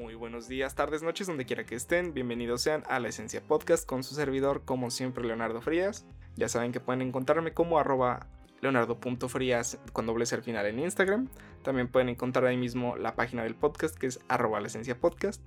[0.00, 2.14] Muy buenos días, tardes, noches, donde quiera que estén.
[2.14, 6.06] Bienvenidos sean a La Esencia Podcast con su servidor, como siempre, Leonardo Frías.
[6.36, 8.26] Ya saben que pueden encontrarme como arroba
[8.62, 11.28] leonardo.frías con doble al final en Instagram.
[11.62, 15.42] También pueden encontrar ahí mismo la página del podcast que es arroba la esencia podcast.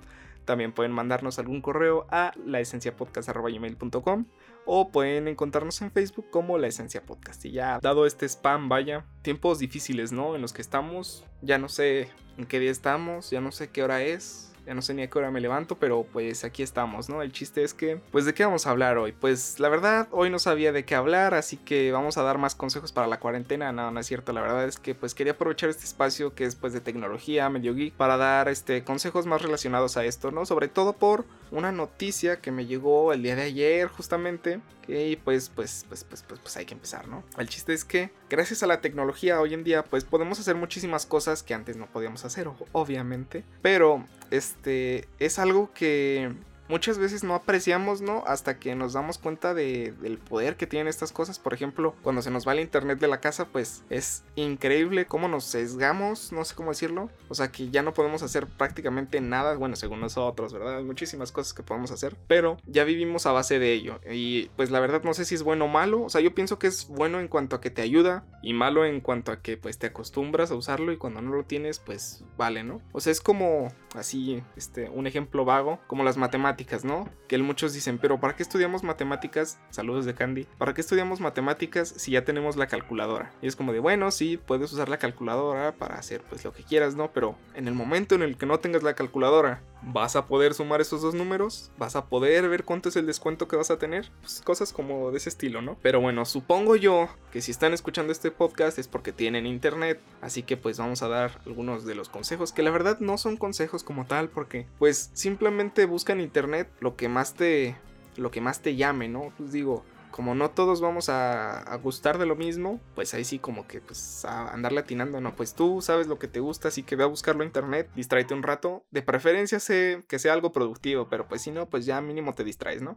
[0.46, 4.26] También pueden mandarnos algún correo a laesenciapodcast.gmail.com
[4.66, 7.44] o pueden encontrarnos en Facebook como La Esencia Podcast.
[7.46, 10.36] Y ya, dado este spam, vaya, tiempos difíciles, ¿no?
[10.36, 13.84] En los que estamos, ya no sé en qué día estamos, ya no sé qué
[13.84, 17.10] hora es, ya no sé ni a qué hora me levanto, pero pues aquí estamos,
[17.10, 17.22] ¿no?
[17.22, 19.12] El chiste es que, pues de qué vamos a hablar hoy.
[19.12, 22.56] Pues la verdad, hoy no sabía de qué hablar, así que vamos a dar más
[22.56, 23.72] consejos para la cuarentena.
[23.72, 26.56] No, no es cierto, la verdad es que pues quería aprovechar este espacio que es
[26.56, 30.46] pues de tecnología, medio geek, para dar este consejos más relacionados a esto, ¿no?
[30.46, 35.50] Sobre todo por una noticia que me llegó el día de ayer justamente, que pues
[35.50, 37.24] pues pues pues pues, pues hay que empezar, ¿no?
[37.38, 41.06] El chiste es que gracias a la tecnología hoy en día pues podemos hacer muchísimas
[41.06, 46.34] cosas que antes no podíamos hacer, obviamente, pero este es algo que
[46.74, 48.24] muchas veces no apreciamos, ¿no?
[48.26, 51.38] Hasta que nos damos cuenta de, del poder que tienen estas cosas.
[51.38, 55.28] Por ejemplo, cuando se nos va el internet de la casa, pues es increíble cómo
[55.28, 57.12] nos sesgamos, no sé cómo decirlo.
[57.30, 60.80] O sea, que ya no podemos hacer prácticamente nada, bueno, según nosotros, ¿verdad?
[60.80, 64.00] Hay muchísimas cosas que podemos hacer, pero ya vivimos a base de ello.
[64.12, 66.02] Y pues la verdad no sé si es bueno o malo.
[66.02, 68.84] O sea, yo pienso que es bueno en cuanto a que te ayuda y malo
[68.84, 72.24] en cuanto a que pues te acostumbras a usarlo y cuando no lo tienes, pues
[72.36, 72.82] vale, ¿no?
[72.94, 77.10] O sea, es como así, este, un ejemplo vago, como las matemáticas, ¿no?
[77.28, 79.60] Que muchos dicen, pero ¿para qué estudiamos matemáticas?
[79.70, 80.48] Saludos de Candy.
[80.58, 83.32] ¿Para qué estudiamos matemáticas si ya tenemos la calculadora?
[83.42, 86.64] Y es como de, bueno, sí, puedes usar la calculadora para hacer pues lo que
[86.64, 87.12] quieras, ¿no?
[87.12, 90.82] Pero en el momento en el que no tengas la calculadora, ¿vas a poder sumar
[90.82, 91.72] esos dos números?
[91.78, 94.12] ¿Vas a poder ver cuánto es el descuento que vas a tener?
[94.22, 95.78] Pues cosas como de ese estilo, ¿no?
[95.82, 100.44] Pero bueno, supongo yo que si están escuchando este podcast es porque tienen internet, así
[100.44, 103.84] que pues vamos a dar algunos de los consejos, que la verdad no son consejos
[103.84, 107.76] como tal, porque pues simplemente busca en internet lo que más te
[108.16, 109.34] lo que más te llame, ¿no?
[109.38, 109.84] Pues digo,
[110.14, 114.24] como no todos vamos a, gustar de lo mismo, pues ahí sí como que pues
[114.26, 117.08] a andar latinando, no, pues tú sabes lo que te gusta, así que ve a
[117.08, 121.42] buscarlo en internet, distráete un rato, de preferencia sé que sea algo productivo, pero pues
[121.42, 122.96] si no, pues ya mínimo te distraes, ¿no?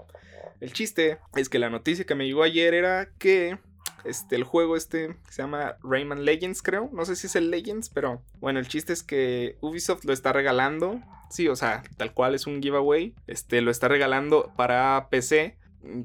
[0.60, 3.58] El chiste es que la noticia que me llegó ayer era que
[4.04, 6.90] este, el juego este se llama Rayman Legends, creo.
[6.92, 10.32] No sé si es el Legends, pero bueno, el chiste es que Ubisoft lo está
[10.34, 11.00] regalando.
[11.30, 13.14] Sí, o sea, tal cual es un giveaway.
[13.26, 15.56] Este, lo está regalando para PC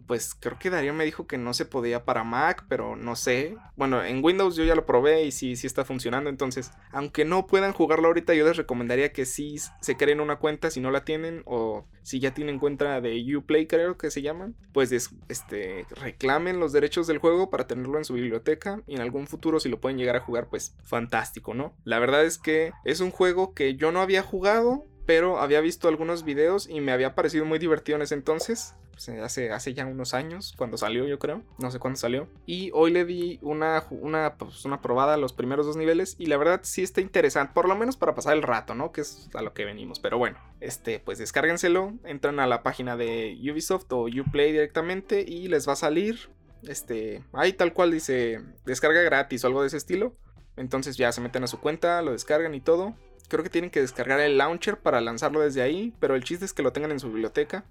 [0.08, 3.58] pues creo que Darío me dijo que no se podía para Mac, pero no sé.
[3.76, 6.30] Bueno, en Windows yo ya lo probé y sí, sí está funcionando.
[6.30, 10.70] Entonces, aunque no puedan jugarlo ahorita, yo les recomendaría que sí se creen una cuenta
[10.70, 11.44] si no la tienen.
[11.46, 14.56] O si ya tienen cuenta de Uplay, creo que se llaman.
[14.74, 18.81] Pues este, reclamen los derechos del juego para tenerlo en su biblioteca.
[18.88, 21.74] Y en algún futuro, si lo pueden llegar a jugar, pues fantástico, ¿no?
[21.84, 25.90] La verdad es que es un juego que yo no había jugado pero había visto
[25.90, 28.76] algunos videos y me había parecido muy divertido en ese entonces.
[28.92, 32.30] Pues, eh, hace, ya unos años, cuando salió yo creo, no sé cuándo salió.
[32.46, 36.28] Y hoy le di una, una, pues, una probada a los primeros dos niveles y
[36.28, 38.94] la verdad sí está interesante, por lo menos para pasar el rato, ¿no?
[38.94, 40.00] Que es a lo que venimos.
[40.00, 45.50] Pero bueno, este, pues descárguenselo, entran a la página de Ubisoft o Uplay directamente y
[45.50, 46.30] les va a salir,
[46.64, 50.16] este, ahí tal cual dice descarga gratis o algo de ese estilo.
[50.56, 52.96] Entonces ya se meten a su cuenta, lo descargan y todo
[53.31, 56.52] creo que tienen que descargar el launcher para lanzarlo desde ahí, pero el chiste es
[56.52, 57.64] que lo tengan en su biblioteca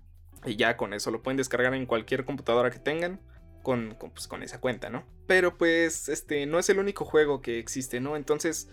[0.46, 3.20] y ya con eso lo pueden descargar en cualquier computadora que tengan.
[3.62, 5.04] Con, pues, con esa cuenta, ¿no?
[5.26, 8.16] Pero pues este no es el único juego que existe, ¿no?
[8.16, 8.70] Entonces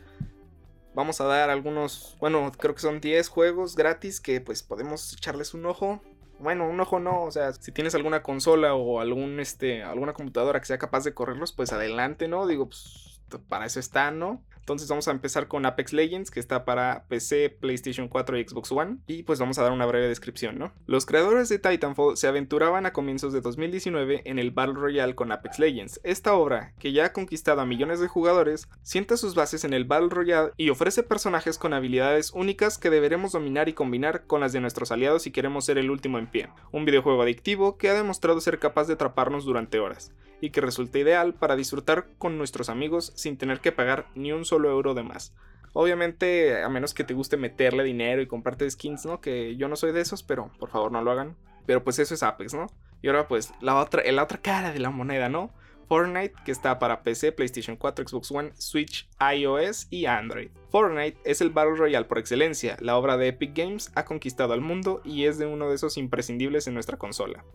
[0.95, 5.53] vamos a dar algunos, bueno, creo que son 10 juegos gratis que pues podemos echarles
[5.53, 6.01] un ojo.
[6.39, 10.61] Bueno, un ojo no, o sea, si tienes alguna consola o algún este alguna computadora
[10.61, 12.47] que sea capaz de correrlos, pues adelante, ¿no?
[12.47, 13.19] Digo, pues
[13.49, 14.41] para eso está, ¿no?
[14.67, 18.69] Entonces vamos a empezar con Apex Legends, que está para PC, PlayStation 4 y Xbox
[18.73, 18.97] One.
[19.07, 20.73] Y pues vamos a dar una breve descripción, ¿no?
[20.87, 25.31] Los creadores de Titanfall se aventuraban a comienzos de 2019 en el Battle Royale con
[25.31, 26.01] Apex Legends.
[26.03, 29.85] Esta obra, que ya ha conquistado a millones de jugadores, sienta sus bases en el
[29.85, 34.51] Battle Royale y ofrece personajes con habilidades únicas que deberemos dominar y combinar con las
[34.51, 36.49] de nuestros aliados si queremos ser el último en pie.
[36.73, 40.11] Un videojuego adictivo que ha demostrado ser capaz de atraparnos durante horas
[40.41, 44.45] y que resulta ideal para disfrutar con nuestros amigos sin tener que pagar ni un
[44.45, 45.33] solo euro de más.
[45.73, 49.21] Obviamente, a menos que te guste meterle dinero y comprarte skins, ¿no?
[49.21, 51.35] Que yo no soy de esos, pero por favor no lo hagan.
[51.65, 52.67] Pero pues eso es Apex, ¿no?
[53.01, 55.51] Y ahora pues la otra, la otra cara de la moneda, ¿no?
[55.87, 60.49] Fortnite, que está para PC, PlayStation 4, Xbox One, Switch, iOS y Android.
[60.69, 64.61] Fortnite es el Battle Royale por excelencia, la obra de Epic Games ha conquistado al
[64.61, 67.45] mundo y es de uno de esos imprescindibles en nuestra consola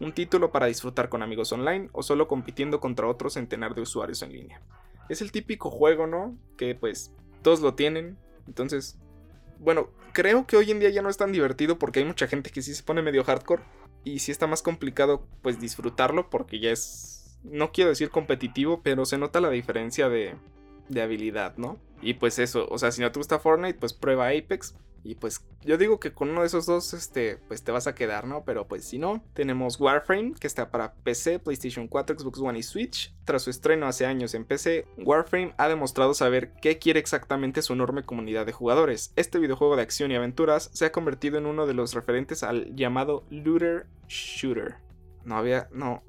[0.00, 4.22] un título para disfrutar con amigos online o solo compitiendo contra otro centenar de usuarios
[4.22, 4.60] en línea.
[5.08, 6.36] Es el típico juego, ¿no?
[6.56, 7.12] Que pues
[7.42, 8.98] todos lo tienen, entonces
[9.58, 12.50] bueno, creo que hoy en día ya no es tan divertido porque hay mucha gente
[12.50, 13.62] que sí se pone medio hardcore
[14.04, 19.04] y sí está más complicado pues disfrutarlo porque ya es, no quiero decir competitivo, pero
[19.06, 20.34] se nota la diferencia de,
[20.88, 21.78] de habilidad, ¿no?
[22.02, 24.76] Y pues eso, o sea, si no te gusta Fortnite, pues prueba Apex.
[25.04, 27.94] Y pues yo digo que con uno de esos dos, este, pues te vas a
[27.94, 28.42] quedar, ¿no?
[28.44, 32.62] Pero pues si no, tenemos Warframe, que está para PC, PlayStation 4, Xbox One y
[32.62, 33.14] Switch.
[33.26, 37.74] Tras su estreno hace años en PC, Warframe ha demostrado saber qué quiere exactamente su
[37.74, 39.12] enorme comunidad de jugadores.
[39.14, 42.74] Este videojuego de acción y aventuras se ha convertido en uno de los referentes al
[42.74, 44.76] llamado looter shooter.
[45.24, 46.02] No había, no,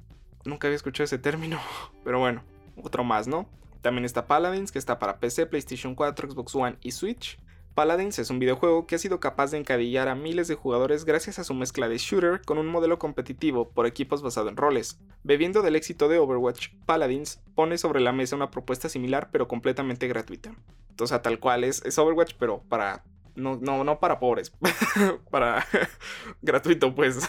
[0.46, 1.60] nunca había escuchado ese término,
[2.04, 2.42] pero bueno,
[2.82, 3.46] otro más, ¿no?
[3.82, 7.38] También está Paladins, que está para PC, PlayStation 4, Xbox One y Switch.
[7.76, 11.38] Paladins es un videojuego que ha sido capaz de encadillar a miles de jugadores gracias
[11.38, 14.98] a su mezcla de shooter con un modelo competitivo por equipos basado en roles.
[15.24, 20.08] Bebiendo del éxito de Overwatch, Paladins pone sobre la mesa una propuesta similar pero completamente
[20.08, 20.54] gratuita.
[20.98, 23.04] O sea, tal cual es, es Overwatch pero para...
[23.34, 24.54] No, no, no para pobres,
[25.30, 25.66] para
[26.40, 27.28] gratuito pues.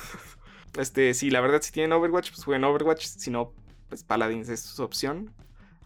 [0.77, 3.51] Este, si la verdad si tienen Overwatch, pues jueguen Overwatch, si no,
[3.89, 5.33] pues Paladins es su opción.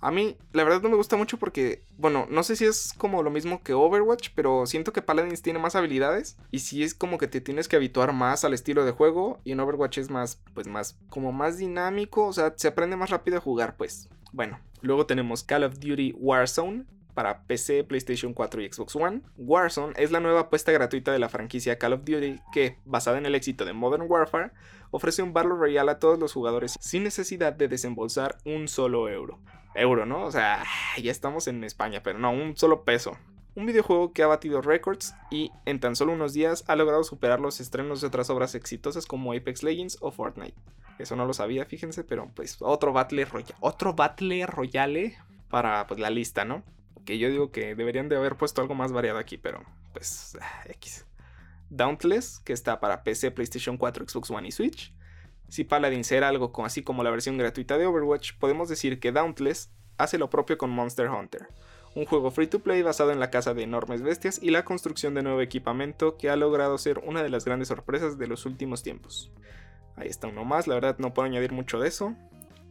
[0.02, 3.22] A mí, la verdad no me gusta mucho porque, bueno, no sé si es como
[3.22, 7.20] lo mismo que Overwatch, pero siento que Paladins tiene más habilidades y sí es como
[7.20, 10.42] que te tienes que habituar más al estilo de juego y en Overwatch es más,
[10.56, 14.10] pues más, como más dinámico, o sea, se aprende más rápido a jugar, pues.
[14.34, 19.22] Bueno, luego tenemos Call of Duty Warzone, para PC, PlayStation 4 y Xbox One.
[19.38, 23.26] Warzone es la nueva apuesta gratuita de la franquicia Call of Duty que, basada en
[23.26, 24.52] el éxito de Modern Warfare,
[24.92, 29.40] ofrece un Battle Royale a todos los jugadores sin necesidad de desembolsar un solo euro.
[29.76, 30.24] Euro, ¿no?
[30.26, 30.64] O sea,
[31.02, 33.18] ya estamos en España, pero no, un solo peso.
[33.54, 37.42] Un videojuego que ha batido récords y en tan solo unos días ha logrado superar
[37.42, 40.56] los estrenos de otras obras exitosas como Apex Legends o Fortnite.
[41.00, 45.18] Eso no lo sabía, fíjense, pero pues otro Battle Royale, otro Battle Royale
[45.50, 46.64] para pues, la lista, ¿no?
[47.04, 50.64] Que yo digo que deberían de haber puesto algo más variado aquí, pero pues ah,
[50.70, 51.06] X.
[51.70, 54.94] Dauntless, que está para PC, PlayStation 4, Xbox One y Switch.
[55.52, 59.70] Si Paladins era algo así como la versión gratuita de Overwatch, podemos decir que Dauntless
[59.98, 61.50] hace lo propio con Monster Hunter,
[61.94, 65.14] un juego free to play basado en la caza de enormes bestias y la construcción
[65.14, 68.82] de nuevo equipamiento que ha logrado ser una de las grandes sorpresas de los últimos
[68.82, 69.34] tiempos.
[69.98, 72.16] Ahí está uno más, la verdad no puedo añadir mucho de eso.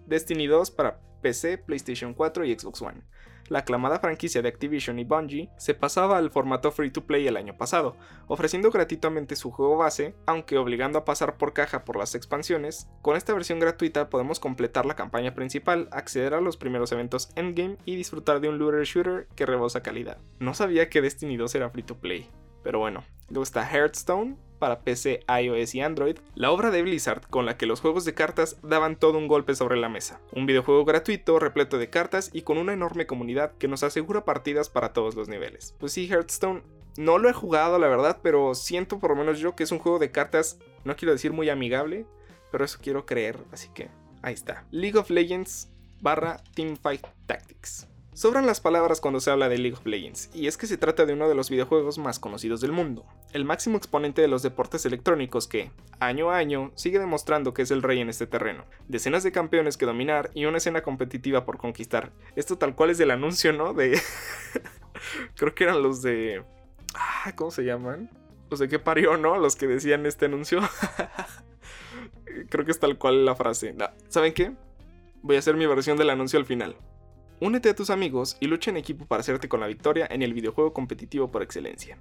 [0.07, 3.03] Destiny 2 para PC, PlayStation 4 y Xbox One
[3.51, 7.37] la aclamada franquicia de Activision y Bungie se pasaba al formato free to play el
[7.37, 7.97] año pasado,
[8.29, 12.89] ofreciendo gratuitamente su juego base, aunque obligando a pasar por caja por las expansiones.
[13.03, 17.77] Con esta versión gratuita podemos completar la campaña principal, acceder a los primeros eventos endgame
[17.85, 20.19] y disfrutar de un looter shooter que rebosa calidad.
[20.39, 22.31] No sabía que Destiny 2 era free to play,
[22.63, 23.05] pero bueno.
[23.29, 27.67] Luego está Hearthstone, para PC, iOS y Android, la obra de Blizzard con la que
[27.67, 30.21] los juegos de cartas daban todo un golpe sobre la mesa.
[30.31, 34.69] Un videojuego gratuito, repleto de cartas y con una enorme comunidad que nos asegura partidas
[34.69, 35.75] para todos los niveles.
[35.81, 36.63] Pues sí, Hearthstone
[36.97, 39.81] no lo he jugado la verdad, pero siento por lo menos yo que es un
[39.81, 42.07] juego de cartas, no quiero decir muy amigable,
[42.53, 43.89] pero eso quiero creer, así que
[44.23, 44.65] ahí está.
[44.71, 45.71] League of Legends
[46.01, 47.90] barra Teamfight Tactics.
[48.13, 51.07] Sobran las palabras cuando se habla de League of Legends, y es que se trata
[51.07, 54.85] de uno de los videojuegos más conocidos del mundo, el máximo exponente de los deportes
[54.85, 55.71] electrónicos que,
[56.01, 58.65] año a año, sigue demostrando que es el rey en este terreno.
[58.89, 62.11] Decenas de campeones que dominar y una escena competitiva por conquistar.
[62.35, 63.75] Esto tal cual es del anuncio, ¿no?
[63.75, 64.01] De...
[65.37, 66.43] Creo que eran los de...
[66.95, 68.11] Ah, ¿Cómo se llaman?
[68.51, 69.39] Los de qué parió, ¿no?
[69.39, 70.61] Los que decían este anuncio.
[72.51, 73.75] Creo que es tal cual la frase.
[74.09, 74.53] ¿Saben qué?
[75.23, 76.77] Voy a hacer mi versión del anuncio al final.
[77.43, 80.35] Únete a tus amigos y lucha en equipo para hacerte con la victoria en el
[80.35, 81.97] videojuego competitivo por excelencia.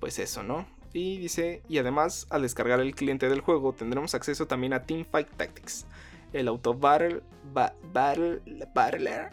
[0.00, 0.66] Pues eso, ¿no?
[0.92, 5.30] Y dice, y además al descargar el cliente del juego tendremos acceso también a Teamfight
[5.30, 5.86] Tactics,
[6.34, 7.22] el auto battle,
[7.54, 8.42] battle,
[8.74, 9.30] battler,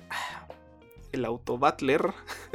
[1.11, 2.13] el auto battler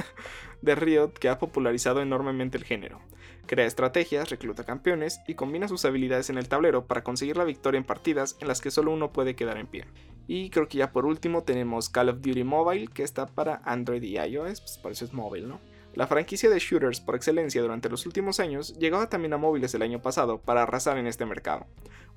[0.62, 3.02] de Riot que ha popularizado enormemente el género.
[3.46, 7.76] Crea estrategias, recluta campeones y combina sus habilidades en el tablero para conseguir la victoria
[7.76, 9.84] en partidas en las que solo uno puede quedar en pie.
[10.26, 14.02] Y creo que ya por último tenemos Call of Duty Mobile que está para Android
[14.02, 15.60] y iOS, pues por eso es móvil, ¿no?
[15.94, 19.82] La franquicia de shooters por excelencia durante los últimos años llegaba también a móviles el
[19.82, 21.66] año pasado para arrasar en este mercado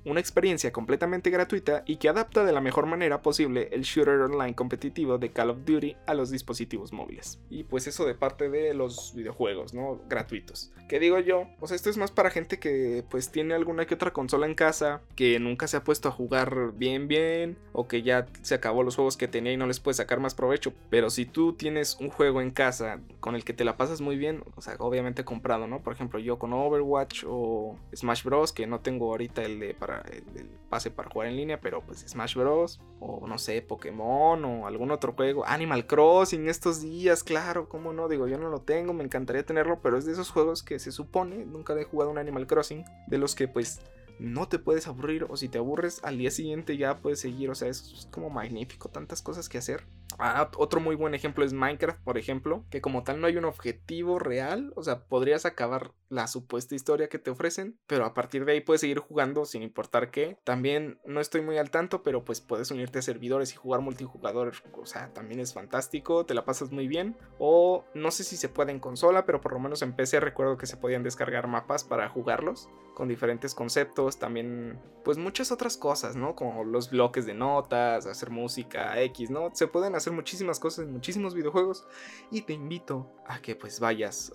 [0.04, 4.54] una experiencia completamente gratuita y que adapta de la mejor manera posible el shooter online
[4.54, 7.38] competitivo de Call of Duty a los dispositivos móviles.
[7.50, 10.00] Y pues eso de parte de los videojuegos, ¿no?
[10.08, 10.72] Gratuitos.
[10.88, 11.46] ¿Qué digo yo?
[11.64, 15.02] Sea, esto es más para gente que pues tiene alguna que otra consola en casa,
[15.16, 18.96] que nunca se ha puesto a jugar bien bien, o que ya se acabó los
[18.96, 20.72] juegos que tenía y no les puede sacar más provecho.
[20.88, 24.16] Pero si tú tienes un juego en casa con el que te la pasas muy
[24.16, 25.82] bien, o sea, obviamente comprado, ¿no?
[25.82, 29.97] Por ejemplo, yo con Overwatch o Smash Bros, que no tengo ahorita el de para
[30.02, 32.80] para el, pase para jugar en línea, pero pues Smash Bros.
[33.00, 35.44] O no sé, Pokémon o algún otro juego.
[35.46, 39.80] Animal Crossing estos días, claro, cómo no, digo, yo no lo tengo, me encantaría tenerlo,
[39.80, 43.18] pero es de esos juegos que se supone, nunca he jugado un Animal Crossing, de
[43.18, 43.80] los que pues
[44.18, 47.54] no te puedes aburrir o si te aburres al día siguiente ya puedes seguir, o
[47.54, 49.84] sea, es como magnífico, tantas cosas que hacer.
[50.18, 53.44] Ah, otro muy buen ejemplo es Minecraft, por ejemplo, que como tal no hay un
[53.44, 58.44] objetivo real, o sea, podrías acabar la supuesta historia que te ofrecen, pero a partir
[58.44, 60.38] de ahí puedes seguir jugando sin importar qué.
[60.42, 64.54] También no estoy muy al tanto, pero pues puedes unirte a servidores y jugar multijugador,
[64.72, 67.16] o sea, también es fantástico, te la pasas muy bien.
[67.38, 70.56] O no sé si se puede en consola, pero por lo menos en PC recuerdo
[70.56, 72.68] que se podían descargar mapas para jugarlos
[72.98, 76.34] con diferentes conceptos, también pues muchas otras cosas, ¿no?
[76.34, 79.50] Como los bloques de notas, hacer música X, ¿no?
[79.54, 81.86] Se pueden hacer muchísimas cosas en muchísimos videojuegos
[82.32, 84.32] y te invito a que pues vayas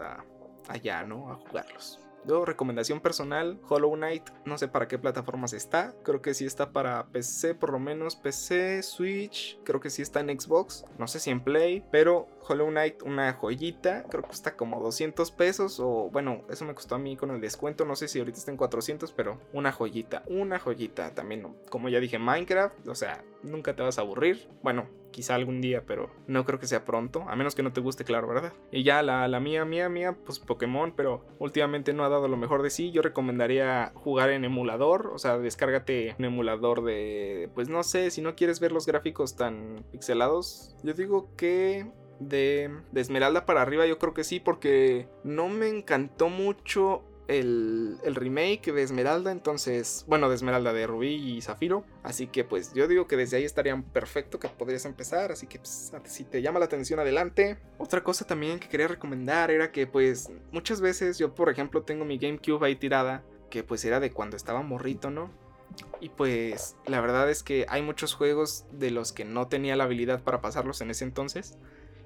[0.70, 1.30] allá, ¿no?
[1.30, 2.03] A jugarlos.
[2.26, 6.72] Yo, recomendación personal, Hollow Knight, no sé para qué plataformas está, creo que sí está
[6.72, 11.20] para PC, por lo menos PC, Switch, creo que sí está en Xbox, no sé
[11.20, 16.10] si en Play, pero Hollow Knight, una joyita, creo que cuesta como 200 pesos, o
[16.12, 18.58] bueno, eso me costó a mí con el descuento, no sé si ahorita está en
[18.58, 23.84] 400, pero una joyita, una joyita, también, como ya dije, Minecraft, o sea, nunca te
[23.84, 27.56] vas a aburrir, bueno, quizá algún día, pero no creo que sea pronto, a menos
[27.56, 28.52] que no te guste, claro, ¿verdad?
[28.72, 32.36] Y ya la, la mía, mía, mía, pues Pokémon, pero últimamente no ha dado lo
[32.36, 32.92] mejor de sí.
[32.92, 38.22] Yo recomendaría jugar en emulador, o sea, descárgate un emulador de, pues no sé, si
[38.22, 41.86] no quieres ver los gráficos tan pixelados, yo digo que
[42.20, 47.98] de, de, Esmeralda para arriba, yo creo que sí, porque no me encantó mucho el,
[48.16, 52.88] remake de Esmeralda, entonces, bueno, de Esmeralda de Rubí y Zafiro, así que pues yo
[52.88, 56.60] digo que desde ahí estarían perfecto que podrías empezar, así que pues, si te llama
[56.60, 57.58] la atención adelante.
[57.78, 62.06] Otra cosa también que quería recomendar era que pues muchas veces yo por ejemplo tengo
[62.06, 65.32] mi GameCube ahí tirada, que pues era de cuando estaba morrito, ¿no?
[66.00, 69.86] Y pues la verdad es que hay muchos juegos de los que no tenía la
[69.86, 71.58] habilidad para pasarlos en ese entonces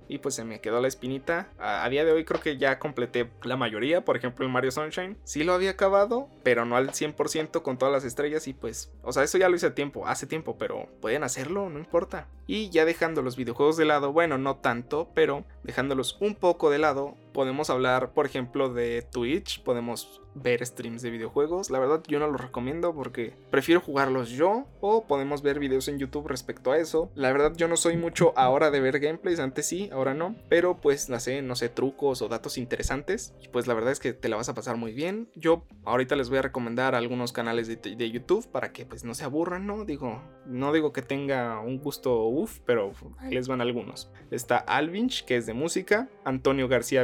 [0.08, 1.50] y pues se me quedó la espinita.
[1.58, 5.18] A, día de hoy creo que ya completé la mayoría, por ejemplo el Mario Sunshine.
[5.24, 9.12] Sí lo había acabado, pero no al 100% con todas las estrellas y pues, o
[9.12, 12.28] sea, eso ya lo hice tiempo, hace tiempo, pero pueden hacerlo, no importa.
[12.46, 16.78] Y ya dejando los videojuegos de lado, bueno, no tanto, pero dejándolos un poco de
[16.78, 21.70] lado, podemos hablar, por ejemplo, de Twitch, podemos ver streams de videojuegos.
[21.70, 26.00] La verdad yo no los recomiendo porque prefiero jugarlos yo o podemos ver videos en
[26.00, 27.12] YouTube respecto a eso.
[27.16, 30.78] La verdad yo no soy mucho ahora de ver gameplays, antes sí, ahora no, pero
[30.78, 33.36] pues no sé, no sé, trucos o datos interesantes.
[33.52, 35.30] Pues la verdad es que te la vas a pasar muy bien.
[35.36, 39.26] Yo ahorita les voy a recomendar algunos canales de, YouTube para que pues no se
[39.26, 39.84] aburran, ¿no?
[39.84, 42.94] Digo, no digo que tenga un gusto uff, pero
[43.30, 44.10] les van algunos.
[44.32, 47.04] Está Alvinch, que es de música, Antonio García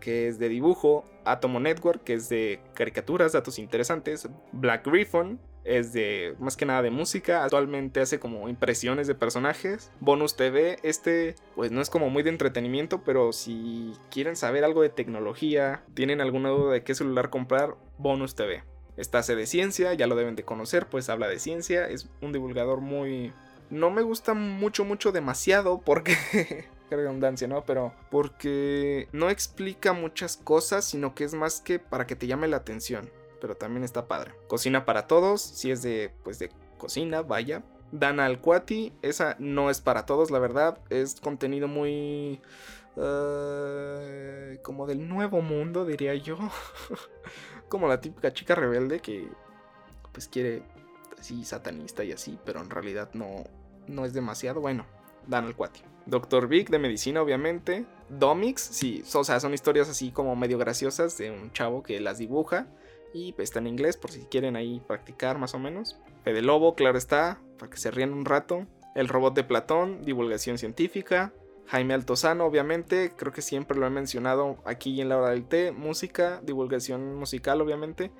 [0.00, 5.92] Que es de dibujo, Atomo Network, que es de caricaturas, datos interesantes, Black Griffon, es
[5.92, 11.34] de más que nada de música, actualmente hace como impresiones de personajes, Bonus TV, este
[11.54, 16.20] pues no es como muy de entretenimiento, pero si quieren saber algo de tecnología, tienen
[16.20, 18.62] alguna duda de qué celular comprar, Bonus TV.
[18.96, 22.32] Está C de ciencia, ya lo deben de conocer, pues habla de ciencia, es un
[22.32, 23.32] divulgador muy...
[23.70, 26.16] No me gusta mucho, mucho, demasiado porque
[26.96, 27.64] redundancia, ¿no?
[27.64, 32.48] Pero porque no explica muchas cosas, sino que es más que para que te llame
[32.48, 33.10] la atención.
[33.40, 34.32] Pero también está padre.
[34.48, 37.62] Cocina para todos, si es de, pues de cocina, vaya.
[37.92, 40.78] Dana Alcuati, esa no es para todos, la verdad.
[40.90, 42.40] Es contenido muy...
[42.96, 46.38] Uh, como del nuevo mundo, diría yo.
[47.68, 49.28] como la típica chica rebelde que
[50.12, 50.62] pues quiere
[51.18, 53.44] así satanista y así, pero en realidad no,
[53.88, 54.60] no es demasiado.
[54.60, 54.86] Bueno,
[55.26, 55.80] Dan Alcuati.
[56.06, 57.86] Doctor Vic de medicina, obviamente.
[58.08, 62.18] Domix, sí, o sea, son historias así como medio graciosas de un chavo que las
[62.18, 62.66] dibuja.
[63.14, 65.96] Y pues, está en inglés por si quieren ahí practicar más o menos.
[66.24, 68.66] Fede Lobo, claro está, para que se rían un rato.
[68.94, 71.32] El robot de Platón, divulgación científica.
[71.66, 75.72] Jaime Altozano, obviamente, creo que siempre lo he mencionado aquí en la hora del té.
[75.72, 78.10] Música, divulgación musical, obviamente.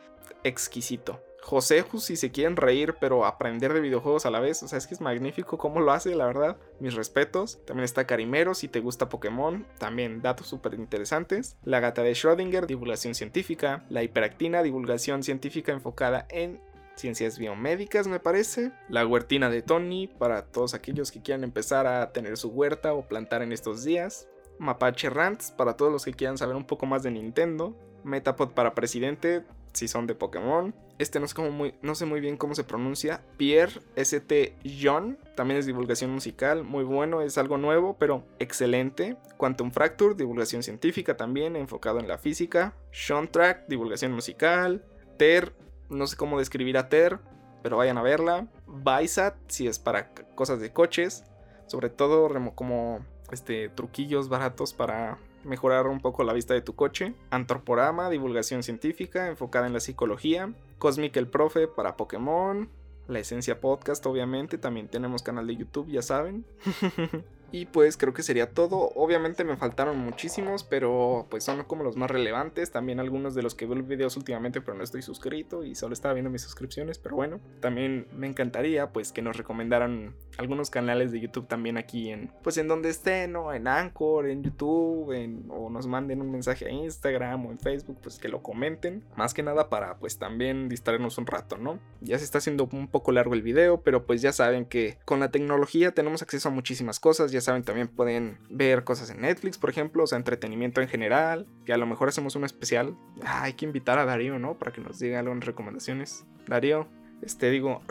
[0.43, 1.21] Exquisito.
[1.45, 4.63] Joseju si se quieren reír, pero aprender de videojuegos a la vez.
[4.63, 6.57] O sea, es que es magnífico cómo lo hace, la verdad.
[6.81, 7.59] Mis respetos.
[7.67, 9.67] También está Carimero, si te gusta Pokémon.
[9.79, 11.57] También datos súper interesantes.
[11.63, 13.85] La gata de Schrödinger, divulgación científica.
[13.91, 16.61] La hiperactina, divulgación científica enfocada en
[16.97, 18.73] ciencias biomédicas, me parece.
[18.89, 23.07] La huertina de Tony, para todos aquellos que quieran empezar a tener su huerta o
[23.07, 24.29] plantar en estos días.
[24.59, 27.77] Mapache Rants, para todos los que quieran saber un poco más de Nintendo.
[28.05, 30.75] Metapod para presidente, si son de Pokémon.
[30.99, 33.21] Este no, es como muy, no sé muy bien cómo se pronuncia.
[33.37, 34.57] Pierre St.
[34.81, 39.17] John, también es divulgación musical, muy bueno, es algo nuevo, pero excelente.
[39.37, 42.75] Quantum Fracture, divulgación científica también, enfocado en la física.
[42.93, 44.85] Sean Track, divulgación musical.
[45.19, 45.53] Ter,
[45.91, 47.19] no sé cómo describir a Ter,
[47.63, 48.47] pero vayan a verla.
[48.67, 51.25] Baisat, si es para cosas de coches,
[51.67, 57.15] sobre todo como este, truquillos baratos para mejorar un poco la vista de tu coche.
[57.31, 60.53] Antroporama, divulgación científica enfocada en la psicología.
[60.79, 62.69] Cosmic el Profe para Pokémon.
[63.07, 64.59] La Esencia Podcast, obviamente.
[64.59, 66.45] También tenemos canal de YouTube, ya saben.
[67.55, 68.91] Y pues creo que sería todo.
[68.97, 72.73] Obviamente me faltaron muchísimos, pero pues son como los más relevantes.
[72.73, 76.15] También algunos de los que veo videos últimamente, pero no estoy suscrito y solo estaba
[76.15, 76.99] viendo mis suscripciones.
[76.99, 82.11] Pero bueno, también me encantaría pues que nos recomendaran algunos canales de YouTube también aquí
[82.11, 83.53] en pues en donde estén, ¿no?
[83.53, 87.99] En Anchor, en YouTube, en, o nos manden un mensaje a Instagram o en Facebook,
[88.03, 89.05] pues que lo comenten.
[89.15, 91.79] Más que nada para pues también distraernos un rato, ¿no?
[92.01, 95.21] Ya se está haciendo un poco largo el video, pero pues ya saben que con
[95.21, 97.31] la tecnología tenemos acceso a muchísimas cosas.
[97.31, 101.47] Ya saben, también pueden ver cosas en Netflix, por ejemplo, o sea, entretenimiento en general,
[101.65, 102.97] que a lo mejor hacemos un especial.
[103.25, 104.59] Ah, hay que invitar a Darío, ¿no?
[104.59, 106.25] Para que nos diga algunas recomendaciones.
[106.47, 106.89] Darío,
[107.23, 107.83] este digo,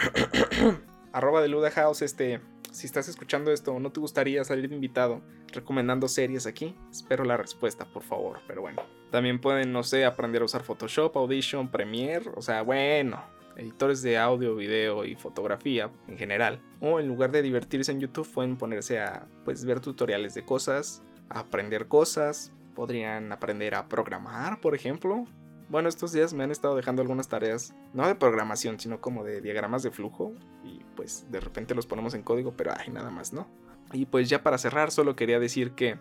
[1.13, 2.41] arroba de Luda House, este,
[2.72, 6.75] si estás escuchando esto, ¿no te gustaría salir invitado recomendando series aquí?
[6.91, 8.81] Espero la respuesta, por favor, pero bueno.
[9.12, 13.24] También pueden, no sé, aprender a usar Photoshop, Audition, Premiere, o sea, bueno,
[13.57, 16.62] editores de audio, video y fotografía en general.
[16.79, 21.03] O en lugar de divertirse en YouTube pueden ponerse a pues ver tutoriales de cosas,
[21.29, 25.25] aprender cosas, podrían aprender a programar, por ejemplo.
[25.69, 29.41] Bueno, estos días me han estado dejando algunas tareas, no de programación, sino como de
[29.41, 30.33] diagramas de flujo
[30.63, 33.48] y pues de repente los ponemos en código, pero ay, nada más, ¿no?
[33.91, 36.00] Y pues ya para cerrar, solo quería decir que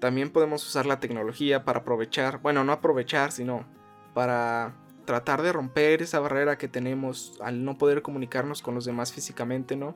[0.00, 3.64] también podemos usar la tecnología para aprovechar, bueno, no aprovechar, sino
[4.12, 9.12] para tratar de romper esa barrera que tenemos al no poder comunicarnos con los demás
[9.12, 9.94] físicamente, ¿no?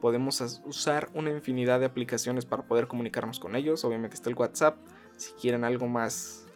[0.00, 3.84] Podemos usar una infinidad de aplicaciones para poder comunicarnos con ellos.
[3.84, 4.76] Obviamente está el WhatsApp.
[5.16, 6.46] Si quieren algo más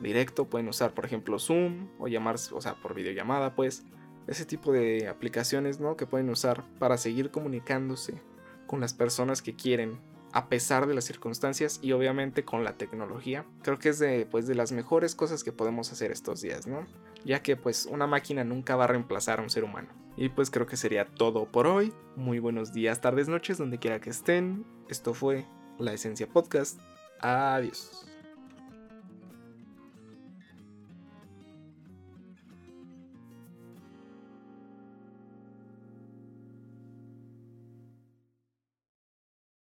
[0.00, 3.84] directo, pueden usar, por ejemplo, Zoom o llamarse, o sea, por videollamada, pues.
[4.26, 5.98] Ese tipo de aplicaciones, ¿no?
[5.98, 8.22] Que pueden usar para seguir comunicándose
[8.66, 10.00] con las personas que quieren
[10.32, 13.44] a pesar de las circunstancias y obviamente con la tecnología.
[13.62, 16.86] Creo que es de, pues, de las mejores cosas que podemos hacer estos días, ¿no?
[17.24, 19.88] Ya que pues una máquina nunca va a reemplazar a un ser humano.
[20.16, 21.92] Y pues creo que sería todo por hoy.
[22.16, 24.64] Muy buenos días, tardes, noches, donde quiera que estén.
[24.88, 25.46] Esto fue
[25.78, 26.80] La Esencia Podcast.
[27.20, 28.13] Adiós.